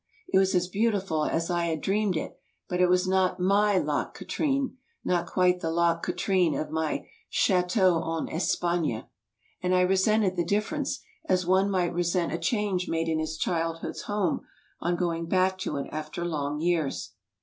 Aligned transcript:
It 0.33 0.39
was 0.39 0.55
as 0.55 0.67
beautiful 0.67 1.25
as 1.25 1.51
I 1.51 1.65
had 1.67 1.79
dreamed 1.79 2.17
it, 2.17 2.39
but 2.67 2.81
it 2.81 2.87
was 2.89 3.07
not 3.07 3.39
my 3.39 3.77
Loch 3.77 4.15
Katrine, 4.17 4.77
not 5.05 5.27
quite 5.27 5.59
the 5.59 5.69
Loch 5.69 6.03
Katrine 6.03 6.55
of 6.55 6.71
my 6.71 7.07
"Chateau 7.29 8.15
en 8.17 8.27
Espagne." 8.29 9.03
And 9.61 9.75
I 9.75 9.81
resented 9.81 10.37
the 10.37 10.43
difference, 10.43 11.01
as 11.29 11.45
one 11.45 11.69
might 11.69 11.93
resent 11.93 12.33
a 12.33 12.39
change 12.39 12.89
made 12.89 13.09
in 13.09 13.19
his 13.19 13.37
childhood's 13.37 14.01
home 14.01 14.41
on 14.79 14.95
going 14.95 15.27
back 15.27 15.59
to 15.59 15.77
it 15.77 15.91
afttr 15.91 16.25
long 16.25 16.59
years. 16.59 17.11